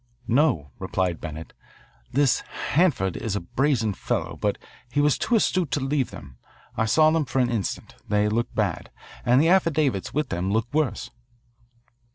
[0.27, 1.53] "No," replied Bennett.
[2.11, 2.39] "This
[2.73, 4.57] Hanford is a brazen fellow, but
[4.91, 6.39] he was too astute to leave them.
[6.75, 7.93] I saw them for an instant.
[8.09, 8.89] They look bad.
[9.23, 11.11] And the affidavits with them look worse."